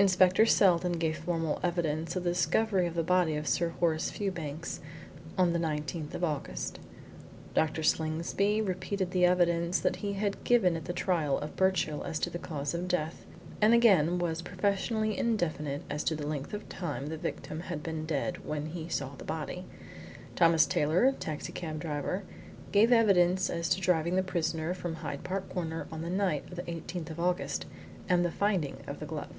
[0.00, 4.80] Inspector Seldon gave formal evidence of the discovery of the body of Sir Horace Fewbanks
[5.36, 6.80] on the 19th of August.
[7.52, 7.82] Dr.
[7.82, 12.30] Slingsby repeated the evidence that he had given at the trial of Birchill as to
[12.30, 13.26] the cause of death,
[13.60, 18.06] and was again professionally indefinite as to the length of time the victim had been
[18.06, 19.66] dead when he saw the body.
[20.34, 22.22] Thomas Taylor, taxi cab driver,
[22.72, 26.56] gave evidence as to driving the prisoner from Hyde Park Corner on the night of
[26.56, 27.66] the 18th of August
[28.08, 29.34] and the finding of the glove.